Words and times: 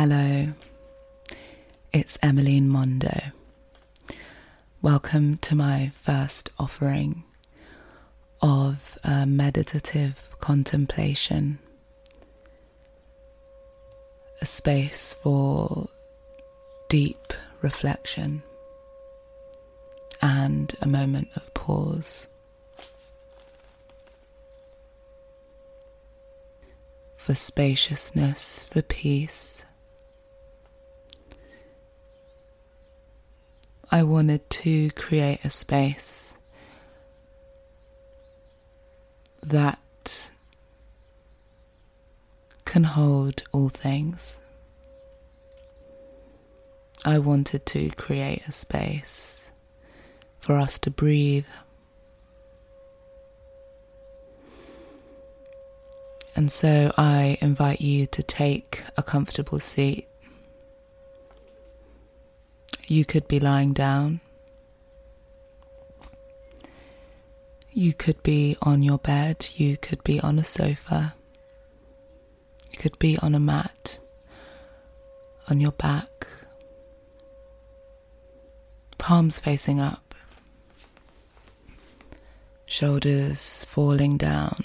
Hello, 0.00 0.46
it's 1.92 2.20
Emmeline 2.22 2.68
Mondo. 2.68 3.20
Welcome 4.80 5.38
to 5.38 5.56
my 5.56 5.88
first 5.88 6.50
offering 6.56 7.24
of 8.40 8.96
a 9.02 9.26
meditative 9.26 10.36
contemplation, 10.38 11.58
a 14.40 14.46
space 14.46 15.14
for 15.14 15.88
deep 16.88 17.32
reflection 17.60 18.44
and 20.22 20.76
a 20.80 20.86
moment 20.86 21.26
of 21.34 21.52
pause. 21.54 22.28
For 27.16 27.34
spaciousness, 27.34 28.62
for 28.70 28.82
peace, 28.82 29.64
I 33.90 34.02
wanted 34.02 34.50
to 34.50 34.90
create 34.90 35.42
a 35.46 35.48
space 35.48 36.36
that 39.42 40.30
can 42.66 42.84
hold 42.84 43.44
all 43.50 43.70
things. 43.70 44.40
I 47.02 47.18
wanted 47.18 47.64
to 47.64 47.88
create 47.92 48.42
a 48.46 48.52
space 48.52 49.50
for 50.40 50.56
us 50.56 50.78
to 50.80 50.90
breathe. 50.90 51.46
And 56.36 56.52
so 56.52 56.92
I 56.98 57.38
invite 57.40 57.80
you 57.80 58.06
to 58.08 58.22
take 58.22 58.82
a 58.98 59.02
comfortable 59.02 59.60
seat 59.60 60.07
you 62.88 63.04
could 63.04 63.28
be 63.28 63.38
lying 63.38 63.74
down. 63.74 64.20
You 67.70 67.92
could 67.92 68.22
be 68.22 68.56
on 68.62 68.82
your 68.82 68.96
bed. 68.96 69.46
You 69.56 69.76
could 69.76 70.02
be 70.02 70.18
on 70.20 70.38
a 70.38 70.44
sofa. 70.44 71.14
You 72.72 72.78
could 72.78 72.98
be 72.98 73.18
on 73.18 73.34
a 73.34 73.40
mat, 73.40 73.98
on 75.50 75.60
your 75.60 75.72
back, 75.72 76.26
palms 78.96 79.38
facing 79.38 79.80
up, 79.80 80.14
shoulders 82.64 83.64
falling 83.64 84.16
down, 84.16 84.64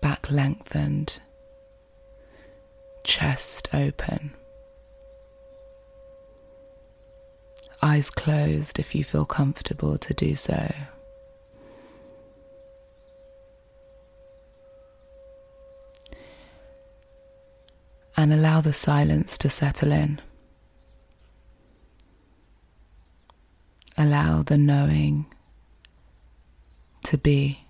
back 0.00 0.30
lengthened 0.30 1.20
chest 3.04 3.68
open. 3.72 4.32
Eyes 7.82 8.10
closed 8.10 8.78
if 8.78 8.94
you 8.94 9.02
feel 9.04 9.24
comfortable 9.24 9.96
to 9.98 10.12
do 10.12 10.34
so. 10.34 10.72
And 18.16 18.34
allow 18.34 18.60
the 18.60 18.74
silence 18.74 19.38
to 19.38 19.48
settle 19.48 19.92
in. 19.92 20.20
Allow 23.96 24.42
the 24.42 24.58
knowing 24.58 25.26
to 27.04 27.16
be. 27.16 27.64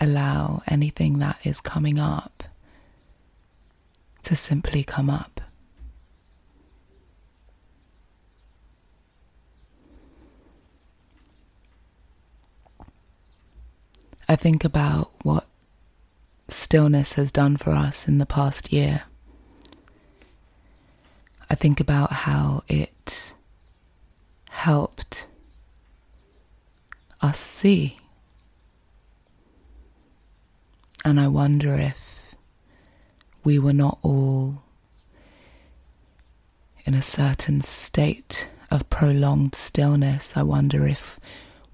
Allow 0.00 0.62
anything 0.66 1.18
that 1.18 1.38
is 1.44 1.60
coming 1.60 1.98
up 1.98 2.44
to 4.22 4.34
simply 4.34 4.82
come 4.82 5.10
up. 5.10 5.40
I 14.28 14.36
think 14.36 14.64
about 14.64 15.10
what 15.22 15.46
stillness 16.46 17.14
has 17.14 17.32
done 17.32 17.56
for 17.56 17.70
us 17.70 18.06
in 18.06 18.18
the 18.18 18.26
past 18.26 18.72
year. 18.72 19.02
I 21.50 21.56
think 21.56 21.80
about 21.80 22.12
how 22.12 22.62
it 22.68 23.34
helped 24.50 25.26
us 27.20 27.38
see 27.38 27.99
and 31.10 31.18
I 31.18 31.26
wonder 31.26 31.74
if 31.74 32.36
we 33.42 33.58
were 33.58 33.72
not 33.72 33.98
all 34.00 34.62
in 36.84 36.94
a 36.94 37.02
certain 37.02 37.62
state 37.62 38.48
of 38.70 38.88
prolonged 38.90 39.56
stillness. 39.56 40.36
I 40.36 40.44
wonder 40.44 40.86
if 40.86 41.18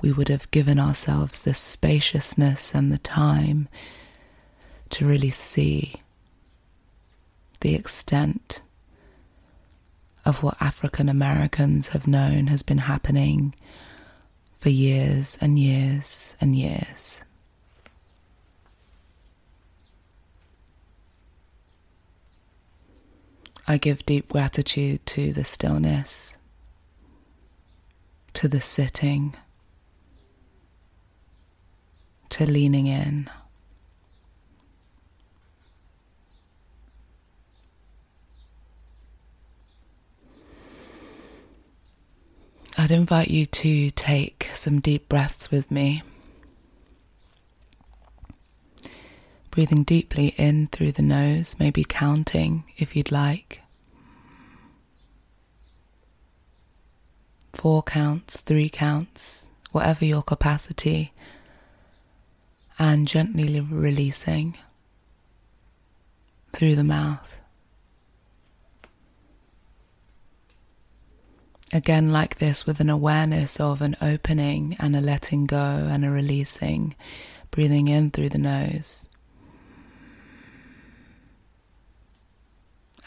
we 0.00 0.12
would 0.12 0.28
have 0.28 0.50
given 0.52 0.78
ourselves 0.78 1.40
the 1.40 1.52
spaciousness 1.52 2.76
and 2.76 2.92
the 2.92 2.98
time 2.98 3.68
to 4.90 5.04
really 5.04 5.30
see 5.30 5.96
the 7.60 7.74
extent 7.74 8.62
of 10.24 10.44
what 10.44 10.62
African 10.62 11.08
Americans 11.08 11.88
have 11.88 12.06
known 12.06 12.46
has 12.46 12.62
been 12.62 12.78
happening 12.78 13.52
for 14.56 14.68
years 14.68 15.36
and 15.40 15.58
years 15.58 16.36
and 16.40 16.54
years. 16.54 17.24
I 23.66 23.78
give 23.78 24.04
deep 24.04 24.28
gratitude 24.28 25.06
to 25.06 25.32
the 25.32 25.44
stillness, 25.44 26.36
to 28.34 28.46
the 28.46 28.60
sitting, 28.60 29.34
to 32.28 32.44
leaning 32.44 32.86
in. 32.86 33.30
I'd 42.76 42.90
invite 42.90 43.28
you 43.28 43.46
to 43.46 43.90
take 43.92 44.50
some 44.52 44.80
deep 44.80 45.08
breaths 45.08 45.50
with 45.50 45.70
me. 45.70 46.02
Breathing 49.54 49.84
deeply 49.84 50.34
in 50.36 50.66
through 50.66 50.90
the 50.90 51.02
nose, 51.02 51.54
maybe 51.60 51.84
counting 51.84 52.64
if 52.76 52.96
you'd 52.96 53.12
like. 53.12 53.60
Four 57.52 57.84
counts, 57.84 58.40
three 58.40 58.68
counts, 58.68 59.50
whatever 59.70 60.04
your 60.04 60.24
capacity, 60.24 61.12
and 62.80 63.06
gently 63.06 63.60
releasing 63.60 64.58
through 66.52 66.74
the 66.74 66.82
mouth. 66.82 67.38
Again, 71.72 72.12
like 72.12 72.38
this, 72.38 72.66
with 72.66 72.80
an 72.80 72.90
awareness 72.90 73.60
of 73.60 73.82
an 73.82 73.94
opening 74.02 74.76
and 74.80 74.96
a 74.96 75.00
letting 75.00 75.46
go 75.46 75.86
and 75.88 76.04
a 76.04 76.10
releasing, 76.10 76.96
breathing 77.52 77.86
in 77.86 78.10
through 78.10 78.30
the 78.30 78.38
nose 78.38 79.08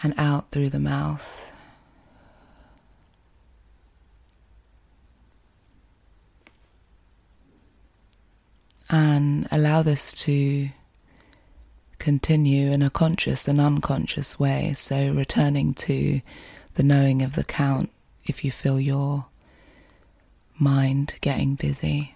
and 0.04 0.14
out 0.18 0.52
through 0.52 0.70
the 0.70 0.80
mouth. 0.80 1.52
And 8.90 9.48
allow 9.52 9.82
this 9.82 10.14
to 10.24 10.70
continue 12.00 12.72
in 12.72 12.82
a 12.82 12.90
conscious 12.90 13.48
and 13.48 13.60
unconscious 13.60 14.40
way. 14.40 14.72
So, 14.74 15.12
returning 15.12 15.74
to 15.74 16.22
the 16.76 16.84
knowing 16.84 17.22
of 17.22 17.36
the 17.36 17.44
count 17.44 17.90
if 18.26 18.46
you 18.46 18.52
feel 18.52 18.80
your 18.80 19.26
mind 20.60 21.16
getting 21.22 21.56
busy, 21.56 22.16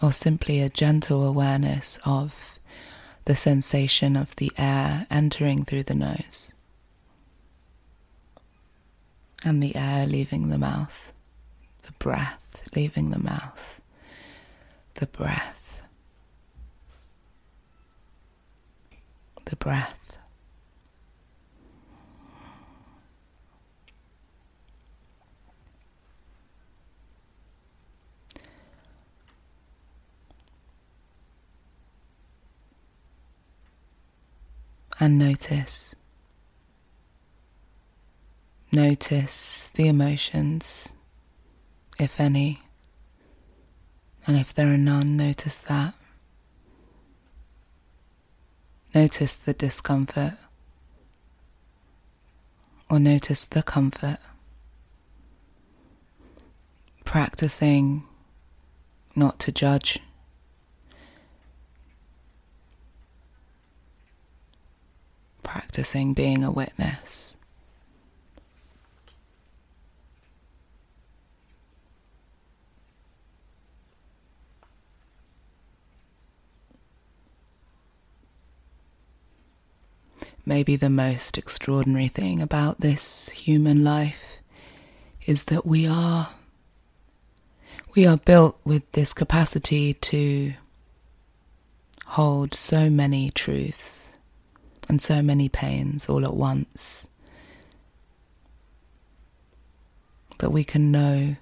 or 0.00 0.12
simply 0.12 0.60
a 0.60 0.68
gentle 0.68 1.24
awareness 1.24 1.98
of 2.04 2.58
the 3.24 3.36
sensation 3.36 4.16
of 4.16 4.34
the 4.36 4.52
air 4.58 5.06
entering 5.10 5.64
through 5.64 5.84
the 5.84 5.94
nose 5.94 6.52
and 9.44 9.62
the 9.62 9.76
air 9.76 10.06
leaving 10.06 10.48
the 10.48 10.58
mouth, 10.58 11.12
the 11.82 11.92
breath 11.98 12.68
leaving 12.74 13.10
the 13.10 13.18
mouth, 13.18 13.80
the 14.94 15.06
breath, 15.06 15.82
the 19.44 19.56
breath. 19.56 20.01
And 35.02 35.18
notice. 35.18 35.96
Notice 38.70 39.72
the 39.74 39.88
emotions, 39.88 40.94
if 41.98 42.20
any, 42.20 42.60
and 44.28 44.36
if 44.36 44.54
there 44.54 44.72
are 44.72 44.78
none, 44.78 45.16
notice 45.16 45.58
that. 45.58 45.94
Notice 48.94 49.34
the 49.34 49.52
discomfort, 49.52 50.34
or 52.88 53.00
notice 53.00 53.44
the 53.44 53.64
comfort. 53.64 54.18
Practicing 57.04 58.04
not 59.16 59.40
to 59.40 59.50
judge 59.50 59.98
practicing 65.72 66.12
being 66.12 66.44
a 66.44 66.50
witness. 66.50 67.34
Maybe 80.44 80.76
the 80.76 80.90
most 80.90 81.38
extraordinary 81.38 82.08
thing 82.08 82.42
about 82.42 82.80
this 82.80 83.30
human 83.30 83.82
life 83.82 84.40
is 85.24 85.44
that 85.44 85.64
we 85.64 85.86
are 85.86 86.28
we 87.96 88.06
are 88.06 88.18
built 88.18 88.60
with 88.62 88.82
this 88.92 89.14
capacity 89.14 89.94
to 89.94 90.52
hold 92.04 92.52
so 92.54 92.90
many 92.90 93.30
truths 93.30 94.11
and 94.92 95.00
so 95.00 95.22
many 95.22 95.48
pains 95.48 96.06
all 96.06 96.22
at 96.22 96.34
once. 96.34 97.08
That 100.36 100.50
we 100.50 100.64
can 100.64 100.92
know 100.92 101.36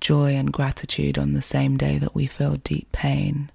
joy 0.00 0.36
and 0.36 0.52
gratitude 0.52 1.18
on 1.18 1.32
the 1.32 1.42
same 1.42 1.76
day 1.76 1.98
that 1.98 2.14
we 2.14 2.26
feel 2.26 2.58
deep 2.58 2.92
pain. 2.92 3.50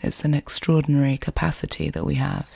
It's 0.00 0.24
an 0.24 0.32
extraordinary 0.32 1.18
capacity 1.18 1.90
that 1.90 2.06
we 2.06 2.14
have. 2.14 2.48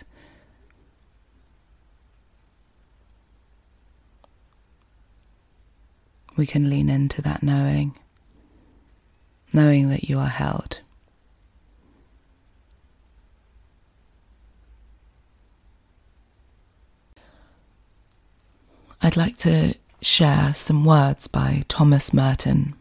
We 6.43 6.47
can 6.47 6.69
lean 6.69 6.91
into 6.91 7.23
that 7.23 7.41
knowing, 7.41 7.97
knowing 9.53 9.91
that 9.91 10.09
you 10.09 10.19
are 10.19 10.27
held. 10.27 10.81
I'd 19.01 19.17
like 19.17 19.37
to 19.37 19.77
share 20.01 20.53
some 20.53 20.85
words 20.85 21.29
by 21.29 21.63
Thomas 21.69 22.13
Merton. 22.13 22.75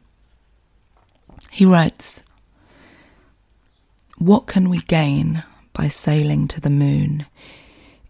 He 1.52 1.64
writes, 1.64 2.24
What 4.18 4.48
can 4.48 4.72
we 4.72 4.80
gain 4.80 5.44
by 5.72 5.88
sailing 5.88 6.48
to 6.48 6.60
the 6.60 6.72
moon 6.72 7.28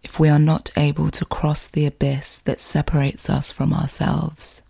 if 0.02 0.18
we 0.18 0.30
are 0.30 0.38
not 0.38 0.70
able 0.78 1.10
to 1.10 1.26
cross 1.26 1.68
the 1.68 1.84
abyss 1.84 2.38
that 2.38 2.58
separates 2.58 3.28
us 3.28 3.50
from 3.50 3.74
ourselves? 3.74 4.62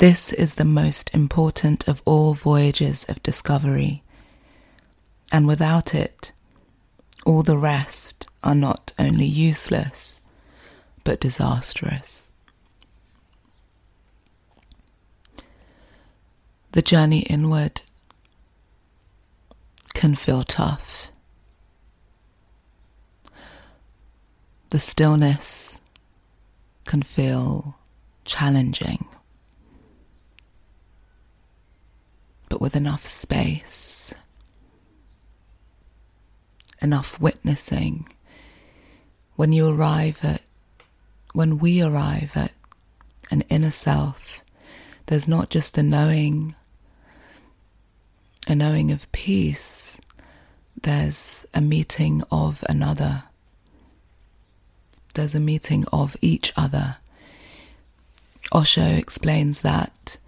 This 0.00 0.32
is 0.32 0.54
the 0.54 0.64
most 0.64 1.14
important 1.14 1.86
of 1.86 2.00
all 2.06 2.32
voyages 2.32 3.04
of 3.10 3.22
discovery, 3.22 4.02
and 5.30 5.46
without 5.46 5.94
it, 5.94 6.32
all 7.26 7.42
the 7.42 7.58
rest 7.58 8.26
are 8.42 8.54
not 8.54 8.94
only 8.98 9.26
useless, 9.26 10.22
but 11.04 11.20
disastrous. 11.20 12.30
The 16.72 16.80
journey 16.80 17.20
inward 17.20 17.82
can 19.92 20.14
feel 20.14 20.44
tough. 20.44 21.12
The 24.70 24.78
stillness 24.78 25.82
can 26.86 27.02
feel 27.02 27.76
challenging. 28.24 29.04
With 32.60 32.76
enough 32.76 33.06
space, 33.06 34.14
enough 36.80 37.18
witnessing. 37.18 38.06
When 39.34 39.52
you 39.52 39.68
arrive 39.68 40.22
at, 40.22 40.42
when 41.32 41.58
we 41.58 41.82
arrive 41.82 42.32
at 42.36 42.52
an 43.30 43.42
inner 43.48 43.70
self, 43.70 44.44
there's 45.06 45.26
not 45.26 45.48
just 45.48 45.78
a 45.78 45.82
knowing, 45.82 46.54
a 48.46 48.54
knowing 48.54 48.92
of 48.92 49.10
peace, 49.10 49.98
there's 50.82 51.46
a 51.54 51.62
meeting 51.62 52.22
of 52.30 52.62
another. 52.68 53.24
There's 55.14 55.34
a 55.34 55.40
meeting 55.40 55.86
of 55.92 56.14
each 56.20 56.52
other. 56.56 56.98
Osho 58.52 58.82
explains 58.82 59.62
that 59.62 60.18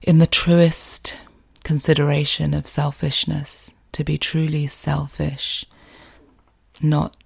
in 0.00 0.18
the 0.18 0.26
truest 0.26 1.16
consideration 1.62 2.54
of 2.54 2.66
selfishness, 2.66 3.74
to 3.92 4.04
be 4.04 4.18
truly 4.18 4.66
selfish, 4.66 5.64
not 6.80 7.16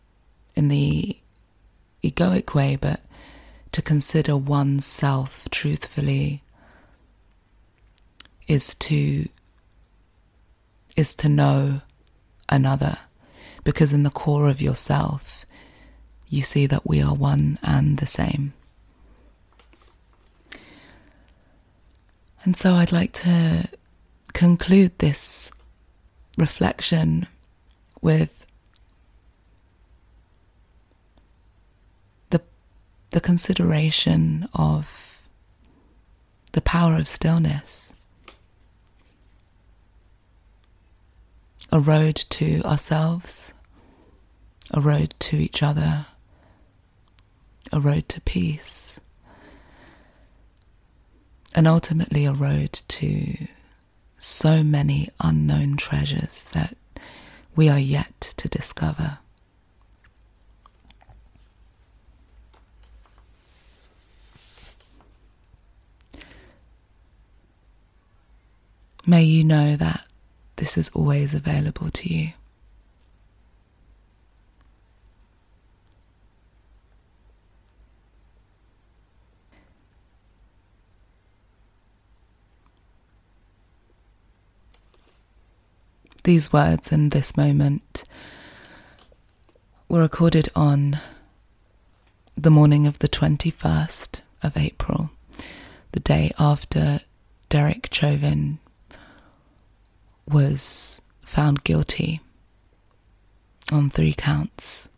in 0.54 0.68
the 0.68 1.18
egoic 2.02 2.54
way, 2.54 2.76
but 2.76 3.00
to 3.72 3.82
consider 3.82 4.36
oneself 4.36 5.48
truthfully 5.50 6.42
is 8.46 8.74
to 8.74 9.28
is 10.96 11.14
to 11.14 11.28
know 11.28 11.82
another. 12.48 12.98
Because 13.64 13.92
in 13.92 14.02
the 14.02 14.10
core 14.10 14.48
of 14.48 14.62
yourself 14.62 15.44
you 16.28 16.42
see 16.42 16.66
that 16.66 16.86
we 16.86 17.02
are 17.02 17.14
one 17.14 17.58
and 17.62 17.98
the 17.98 18.06
same. 18.06 18.54
And 22.44 22.56
so 22.56 22.74
i'd 22.74 22.92
like 22.92 23.12
to 23.12 23.68
conclude 24.36 24.92
this 24.98 25.50
reflection 26.36 27.26
with 28.02 28.46
the 32.28 32.42
the 33.12 33.20
consideration 33.22 34.46
of 34.52 35.26
the 36.52 36.60
power 36.60 36.96
of 36.96 37.08
stillness. 37.08 37.94
A 41.72 41.80
road 41.80 42.16
to 42.16 42.60
ourselves, 42.62 43.54
a 44.70 44.82
road 44.82 45.14
to 45.20 45.36
each 45.36 45.62
other, 45.62 46.04
a 47.72 47.80
road 47.80 48.06
to 48.10 48.20
peace, 48.20 49.00
and 51.54 51.66
ultimately 51.66 52.26
a 52.26 52.34
road 52.34 52.74
to 52.88 53.48
so 54.18 54.62
many 54.62 55.08
unknown 55.20 55.76
treasures 55.76 56.44
that 56.52 56.76
we 57.54 57.68
are 57.68 57.78
yet 57.78 58.34
to 58.36 58.48
discover. 58.48 59.18
May 69.06 69.22
you 69.22 69.44
know 69.44 69.76
that 69.76 70.04
this 70.56 70.76
is 70.76 70.88
always 70.90 71.32
available 71.32 71.90
to 71.90 72.12
you. 72.12 72.32
These 86.26 86.52
words 86.52 86.90
in 86.90 87.10
this 87.10 87.36
moment 87.36 88.02
were 89.88 90.00
recorded 90.00 90.48
on 90.56 90.98
the 92.36 92.50
morning 92.50 92.84
of 92.84 92.98
the 92.98 93.08
21st 93.08 94.22
of 94.42 94.56
April, 94.56 95.10
the 95.92 96.00
day 96.00 96.32
after 96.36 96.98
Derek 97.48 97.90
Chauvin 97.92 98.58
was 100.28 101.00
found 101.20 101.62
guilty 101.62 102.20
on 103.70 103.88
three 103.88 104.12
counts 104.12 104.88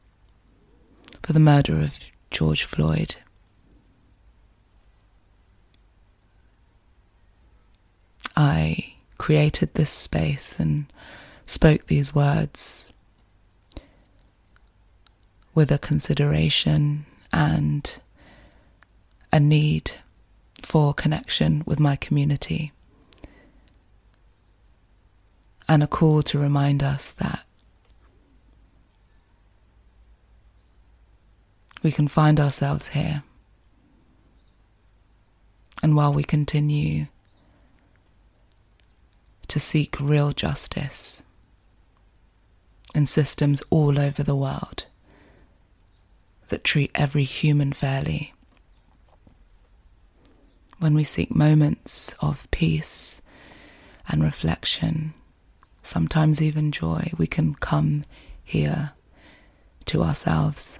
for 1.22 1.34
the 1.34 1.40
murder 1.40 1.78
of 1.82 2.10
George 2.30 2.64
Floyd. 2.64 3.16
I 8.34 8.94
created 9.18 9.74
this 9.74 9.90
space 9.90 10.58
and 10.58 10.90
spoke 11.48 11.86
these 11.86 12.14
words 12.14 12.92
with 15.54 15.72
a 15.72 15.78
consideration 15.78 17.06
and 17.32 17.98
a 19.32 19.40
need 19.40 19.92
for 20.62 20.92
connection 20.92 21.62
with 21.64 21.80
my 21.80 21.96
community 21.96 22.70
and 25.66 25.82
a 25.82 25.86
call 25.86 26.22
to 26.22 26.38
remind 26.38 26.82
us 26.82 27.12
that 27.12 27.46
we 31.82 31.90
can 31.90 32.08
find 32.08 32.38
ourselves 32.38 32.88
here. 32.88 33.22
And 35.82 35.96
while 35.96 36.12
we 36.12 36.24
continue 36.24 37.06
to 39.46 39.58
seek 39.58 39.98
real 39.98 40.32
justice 40.32 41.22
in 42.94 43.06
systems 43.06 43.62
all 43.70 43.98
over 43.98 44.22
the 44.22 44.36
world 44.36 44.86
that 46.48 46.64
treat 46.64 46.90
every 46.94 47.24
human 47.24 47.72
fairly, 47.72 48.32
when 50.78 50.94
we 50.94 51.04
seek 51.04 51.34
moments 51.34 52.14
of 52.20 52.50
peace 52.50 53.20
and 54.08 54.22
reflection 54.22 55.12
sometimes 55.82 56.42
even 56.42 56.70
joy, 56.70 57.10
we 57.16 57.26
can 57.26 57.54
come 57.54 58.04
here 58.44 58.92
to 59.86 60.02
ourselves. 60.02 60.78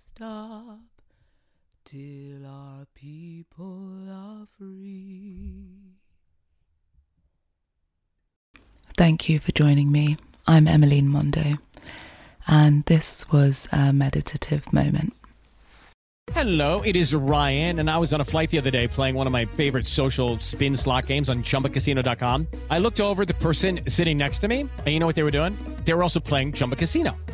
Stop 0.00 0.80
till 1.84 2.46
our 2.46 2.86
people 2.94 4.08
are 4.10 4.46
free. 4.56 5.66
Thank 8.96 9.28
you 9.28 9.38
for 9.38 9.52
joining 9.52 9.92
me. 9.92 10.16
I'm 10.46 10.66
Emmeline 10.66 11.08
Mondo, 11.08 11.58
and 12.46 12.82
this 12.86 13.30
was 13.30 13.68
a 13.72 13.92
meditative 13.92 14.72
moment. 14.72 15.12
Hello, 16.32 16.80
it 16.80 16.96
is 16.96 17.12
Ryan, 17.12 17.80
and 17.80 17.90
I 17.90 17.98
was 17.98 18.14
on 18.14 18.22
a 18.22 18.24
flight 18.24 18.50
the 18.50 18.58
other 18.58 18.70
day 18.70 18.88
playing 18.88 19.16
one 19.16 19.26
of 19.26 19.32
my 19.32 19.44
favorite 19.44 19.86
social 19.86 20.38
spin 20.38 20.76
slot 20.76 21.08
games 21.08 21.28
on 21.28 21.42
chumbacasino.com. 21.42 22.46
I 22.70 22.78
looked 22.78 23.00
over 23.00 23.26
the 23.26 23.34
person 23.34 23.80
sitting 23.86 24.16
next 24.16 24.38
to 24.38 24.48
me, 24.48 24.60
and 24.60 24.86
you 24.86 24.98
know 24.98 25.06
what 25.06 25.16
they 25.16 25.24
were 25.24 25.30
doing? 25.30 25.54
They 25.84 25.92
were 25.92 26.02
also 26.02 26.20
playing 26.20 26.52
Chumba 26.52 26.76
Casino. 26.76 27.16